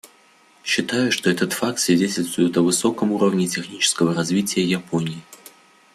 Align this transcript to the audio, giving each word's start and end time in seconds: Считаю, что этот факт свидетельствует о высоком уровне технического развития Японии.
Считаю, 0.63 1.11
что 1.11 1.29
этот 1.29 1.53
факт 1.53 1.77
свидетельствует 1.77 2.57
о 2.57 2.63
высоком 2.63 3.11
уровне 3.11 3.45
технического 3.47 4.15
развития 4.15 4.63
Японии. 4.63 5.21